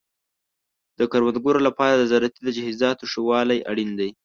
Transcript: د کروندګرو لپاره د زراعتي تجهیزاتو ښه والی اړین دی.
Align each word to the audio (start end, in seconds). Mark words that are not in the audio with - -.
د 0.97 0.99
کروندګرو 1.11 1.59
لپاره 1.67 1.93
د 1.95 2.03
زراعتي 2.11 2.39
تجهیزاتو 2.47 3.09
ښه 3.11 3.21
والی 3.29 3.59
اړین 3.71 3.89
دی. 3.99 4.09